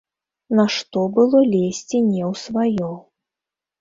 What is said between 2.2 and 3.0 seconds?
ў сваё.